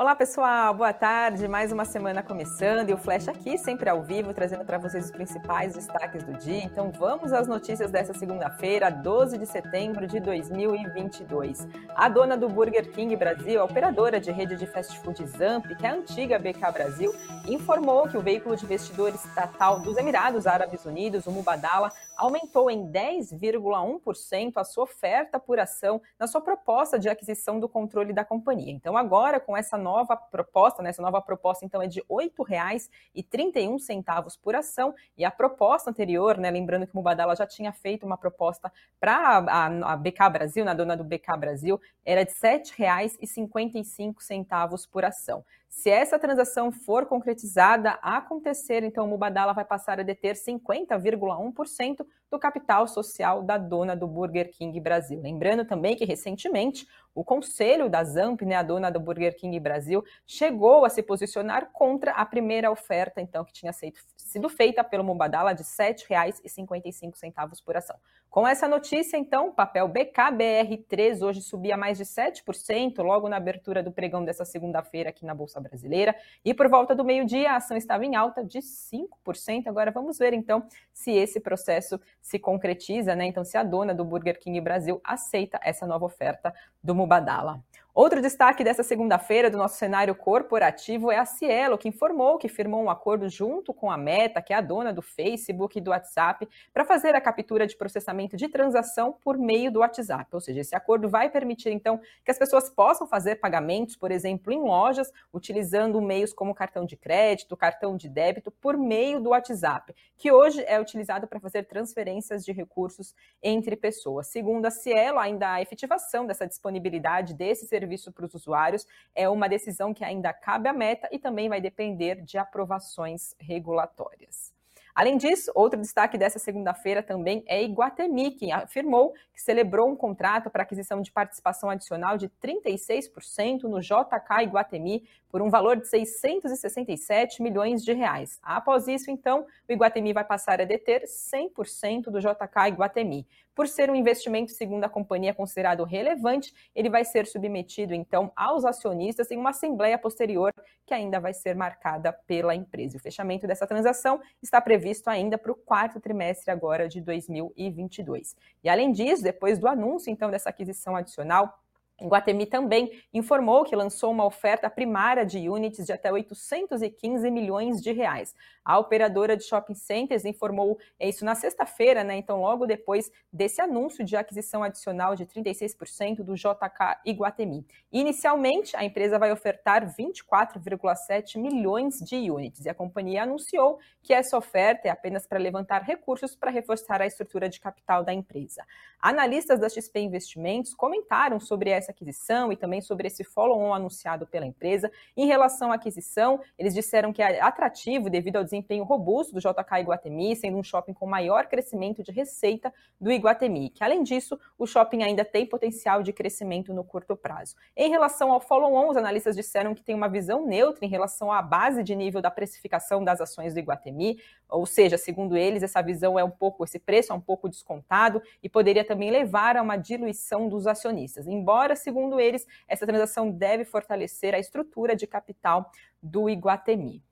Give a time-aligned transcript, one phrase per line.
[0.00, 1.46] Olá pessoal, boa tarde.
[1.46, 5.10] Mais uma semana começando e o Flash aqui, sempre ao vivo, trazendo para vocês os
[5.10, 6.64] principais destaques do dia.
[6.64, 11.68] Então vamos às notícias dessa segunda-feira, 12 de setembro de 2022.
[11.94, 15.84] A dona do Burger King Brasil, a operadora de rede de fast food Zamp, que
[15.84, 17.14] é a antiga BK Brasil,
[17.46, 22.90] informou que o veículo de investidor estatal dos Emirados Árabes Unidos, o Mubadala, aumentou em
[22.90, 28.72] 10,1% a sua oferta por ação na sua proposta de aquisição do controle da companhia.
[28.72, 29.89] Então, agora, com essa nova
[30.30, 35.90] proposta, né, essa nova proposta, então, é de R$ 8,31 por ação, e a proposta
[35.90, 40.30] anterior, né, lembrando que o Mubadala já tinha feito uma proposta para a, a, BK
[40.32, 45.44] Brasil, na dona do BK Brasil, era de R$ 7,55 por ação.
[45.70, 52.38] Se essa transação for concretizada, acontecer, então o Mubadala vai passar a deter 50,1% do
[52.40, 55.20] capital social da dona do Burger King Brasil.
[55.20, 60.04] Lembrando também que recentemente o conselho da Zamp, né, a dona do Burger King Brasil,
[60.26, 65.54] chegou a se posicionar contra a primeira oferta, então que tinha sido feita pelo Mubadala
[65.54, 67.96] de R$ 7,55 por ação.
[68.30, 73.82] Com essa notícia, então, o papel BKBR3 hoje subia mais de 7%, logo na abertura
[73.82, 76.14] do pregão dessa segunda-feira aqui na Bolsa Brasileira.
[76.44, 79.66] E por volta do meio-dia, a ação estava em alta de 5%.
[79.66, 83.26] Agora vamos ver, então, se esse processo se concretiza, né?
[83.26, 87.60] Então, se a dona do Burger King Brasil aceita essa nova oferta do Mubadala.
[87.92, 92.80] Outro destaque dessa segunda-feira do nosso cenário corporativo é a Cielo, que informou que firmou
[92.80, 96.48] um acordo junto com a Meta, que é a dona do Facebook e do WhatsApp,
[96.72, 100.28] para fazer a captura de processamento de transação por meio do WhatsApp.
[100.32, 104.52] Ou seja, esse acordo vai permitir, então, que as pessoas possam fazer pagamentos, por exemplo,
[104.52, 109.92] em lojas, utilizando meios como cartão de crédito, cartão de débito, por meio do WhatsApp,
[110.16, 114.28] que hoje é utilizado para fazer transferências de recursos entre pessoas.
[114.28, 119.28] Segundo a Cielo, ainda a efetivação dessa disponibilidade desse serviço serviço para os usuários é
[119.28, 124.52] uma decisão que ainda cabe à meta e também vai depender de aprovações regulatórias.
[124.94, 130.50] Além disso, outro destaque dessa segunda-feira também é Iguatemi, que afirmou que celebrou um contrato
[130.50, 137.40] para aquisição de participação adicional de 36% no JK Iguatemi por um valor de 667
[137.40, 138.38] milhões de reais.
[138.42, 143.26] Após isso, então, o Iguatemi vai passar a deter 100% do JK Iguatemi.
[143.60, 148.64] Por ser um investimento, segundo a companhia, considerado relevante, ele vai ser submetido, então, aos
[148.64, 150.50] acionistas em uma assembleia posterior
[150.86, 152.96] que ainda vai ser marcada pela empresa.
[152.96, 158.34] O fechamento dessa transação está previsto ainda para o quarto trimestre agora de 2022.
[158.64, 161.60] E além disso, depois do anúncio, então, dessa aquisição adicional,
[162.02, 167.92] Guatemi também informou que lançou uma oferta primária de units de até 815 milhões de
[167.92, 168.34] reais.
[168.64, 172.16] A operadora de shopping centers informou isso na sexta-feira, né?
[172.16, 177.66] Então, logo depois desse anúncio de aquisição adicional de 36% do JK Iguatemi.
[177.92, 184.36] Inicialmente, a empresa vai ofertar 24,7 milhões de units e a companhia anunciou que essa
[184.36, 188.64] oferta é apenas para levantar recursos para reforçar a estrutura de capital da empresa.
[189.00, 194.46] Analistas da XP Investimentos comentaram sobre essa aquisição e também sobre esse follow-on anunciado pela
[194.46, 194.90] empresa.
[195.16, 199.80] Em relação à aquisição, eles disseram que é atrativo devido ao desempenho robusto do JK
[199.80, 204.66] Iguatemi, sendo um shopping com maior crescimento de receita do Iguatemi, que além disso, o
[204.66, 207.56] shopping ainda tem potencial de crescimento no curto prazo.
[207.76, 211.42] Em relação ao follow-on, os analistas disseram que tem uma visão neutra em relação à
[211.42, 214.18] base de nível da precificação das ações do Iguatemi,
[214.48, 218.22] ou seja, segundo eles, essa visão é um pouco, esse preço é um pouco descontado
[218.42, 221.26] e poderia também levar a uma diluição dos acionistas.
[221.26, 225.70] Embora segundo eles, essa transação deve fortalecer a estrutura de capital
[226.02, 227.02] do Iguatemi.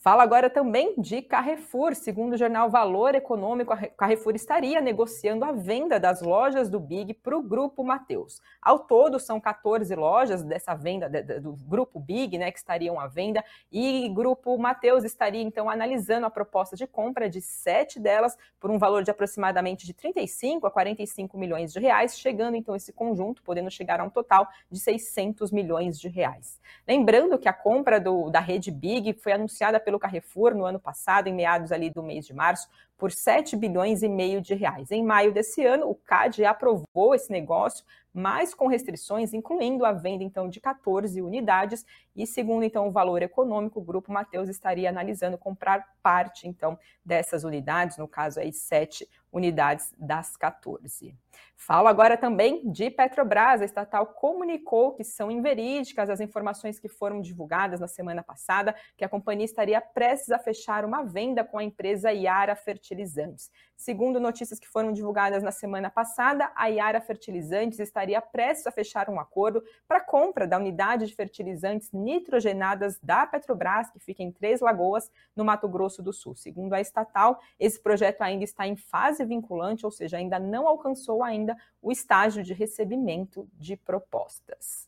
[0.00, 1.92] Fala agora também de Carrefour.
[1.92, 7.14] Segundo o jornal Valor Econômico, a Carrefour estaria negociando a venda das lojas do Big
[7.14, 8.40] para o Grupo Mateus.
[8.62, 11.10] Ao todo, são 14 lojas dessa venda
[11.40, 16.30] do Grupo Big, né, que estariam à venda, e Grupo Mateus estaria, então, analisando a
[16.30, 21.36] proposta de compra de sete delas por um valor de aproximadamente de 35 a 45
[21.36, 25.98] milhões de reais, chegando, então, esse conjunto, podendo chegar a um total de 600 milhões
[25.98, 26.60] de reais.
[26.86, 31.28] Lembrando que a compra do, da rede Big foi anunciada pelo Carrefour no ano passado,
[31.28, 32.68] em meados ali do mês de março,
[32.98, 34.90] por 7 bilhões e meio de reais.
[34.90, 37.86] Em maio desse ano, o CAD aprovou esse negócio,
[38.18, 41.86] mas com restrições, incluindo a venda então de 14 unidades,
[42.16, 47.44] e segundo então o valor econômico, o grupo Mateus estaria analisando comprar parte então dessas
[47.44, 51.14] unidades, no caso aí 7 unidades das 14.
[51.54, 53.60] Falo agora também de Petrobras.
[53.60, 59.04] A estatal comunicou que são inverídicas as informações que foram divulgadas na semana passada, que
[59.04, 63.50] a companhia estaria prestes a fechar uma venda com a empresa Fertilizantes Fertilizantes.
[63.76, 69.10] Segundo notícias que foram divulgadas na semana passada, a Iara Fertilizantes estaria prestes a fechar
[69.10, 74.60] um acordo para compra da unidade de fertilizantes nitrogenadas da Petrobras, que fica em Três
[74.60, 76.34] Lagoas, no Mato Grosso do Sul.
[76.34, 81.22] Segundo a estatal, esse projeto ainda está em fase vinculante, ou seja, ainda não alcançou
[81.22, 84.87] ainda o estágio de recebimento de propostas.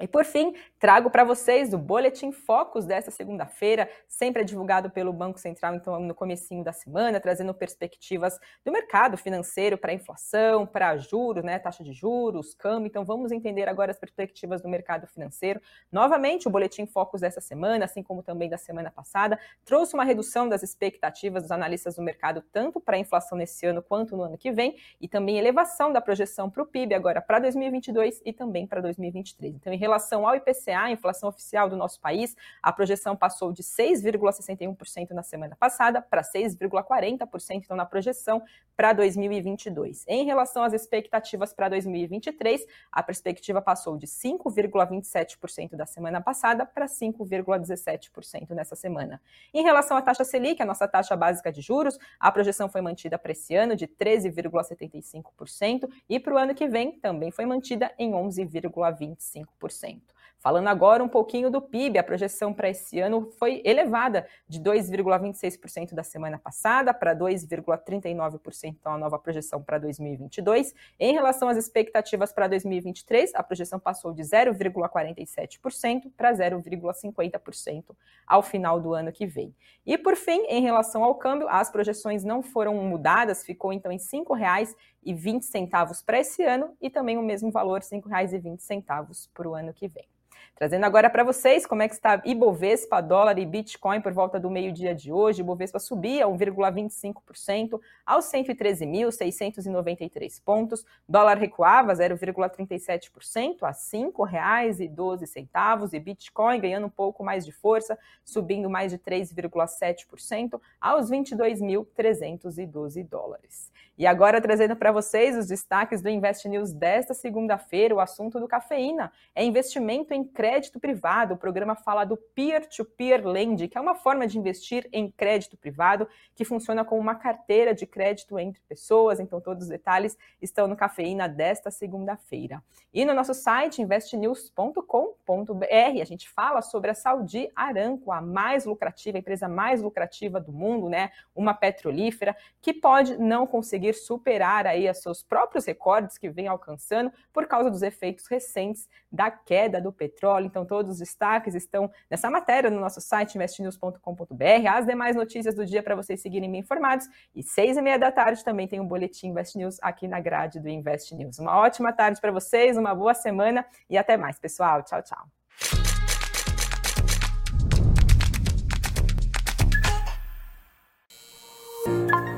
[0.00, 5.40] E por fim, trago para vocês o Boletim Focus desta segunda-feira, sempre divulgado pelo Banco
[5.40, 11.42] Central, então no comecinho da semana, trazendo perspectivas do mercado financeiro para inflação, para juros,
[11.42, 12.86] né, taxa de juros, câmbio.
[12.86, 15.60] Então vamos entender agora as perspectivas do mercado financeiro.
[15.90, 20.48] Novamente, o Boletim Focus dessa semana, assim como também da semana passada, trouxe uma redução
[20.48, 24.38] das expectativas dos analistas do mercado, tanto para a inflação nesse ano quanto no ano
[24.38, 28.64] que vem, e também elevação da projeção para o PIB agora para 2022 e também
[28.64, 29.56] para 2023.
[29.56, 33.62] Então, em relação ao IPCA, a inflação oficial do nosso país, a projeção passou de
[33.62, 38.42] 6,61% na semana passada para 6,40%, então na projeção
[38.76, 40.04] para 2022.
[40.06, 46.86] Em relação às expectativas para 2023, a perspectiva passou de 5,27% da semana passada para
[46.86, 49.20] 5,17% nessa semana.
[49.52, 53.18] Em relação à taxa Selic, a nossa taxa básica de juros, a projeção foi mantida
[53.18, 58.12] para esse ano de 13,75% e para o ano que vem também foi mantida em
[58.12, 59.77] 11,25%.
[59.82, 60.00] 10%.
[60.40, 65.94] Falando agora um pouquinho do PIB, a projeção para esse ano foi elevada de 2,26%
[65.94, 70.72] da semana passada para 2,39%, então a nova projeção para 2022.
[70.98, 78.80] Em relação às expectativas para 2023, a projeção passou de 0,47% para 0,50% ao final
[78.80, 79.52] do ano que vem.
[79.84, 83.98] E por fim, em relação ao câmbio, as projeções não foram mudadas, ficou então em
[83.98, 89.74] R$ 5,20 para esse ano e também o mesmo valor, R$ 5,20 para o ano
[89.74, 90.06] que vem.
[90.54, 94.50] Trazendo agora para vocês como é que está Ibovespa, dólar e Bitcoin por volta do
[94.50, 95.40] meio-dia de hoje.
[95.40, 100.84] Ibovespa subia 1,25% aos 113.693 pontos.
[101.08, 108.68] Dólar recuava 0,37% a R$ 5,12 e Bitcoin ganhando um pouco mais de força, subindo
[108.68, 113.70] mais de 3,7% aos 22.312 dólares.
[113.98, 118.46] E agora trazendo para vocês os destaques do Invest News desta segunda-feira, o assunto do
[118.46, 121.34] cafeína é investimento em crédito privado.
[121.34, 126.08] O programa fala do peer-to-peer lending, que é uma forma de investir em crédito privado
[126.34, 129.18] que funciona como uma carteira de crédito entre pessoas.
[129.18, 132.62] Então todos os detalhes estão no cafeína desta segunda-feira.
[132.92, 139.18] E no nosso site investnews.com.br a gente fala sobre a Saudi Aramco, a mais lucrativa,
[139.18, 141.10] a empresa mais lucrativa do mundo, né?
[141.34, 147.12] Uma petrolífera que pode não conseguir superar aí os seus próprios recordes que vem alcançando
[147.32, 150.46] por causa dos efeitos recentes da queda do petróleo.
[150.46, 154.68] Então, todos os destaques estão nessa matéria no nosso site investnews.com.br.
[154.68, 157.06] As demais notícias do dia para vocês seguirem bem informados.
[157.34, 160.58] E seis e meia da tarde também tem um boletim Invest News aqui na grade
[160.60, 161.38] do Invest News.
[161.38, 164.82] Uma ótima tarde para vocês, uma boa semana e até mais, pessoal.
[164.82, 165.37] Tchau, tchau.